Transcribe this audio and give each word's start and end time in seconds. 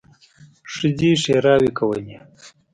ښځې 0.73 1.11
ښېراوې 1.21 1.71
کولې. 1.79 2.17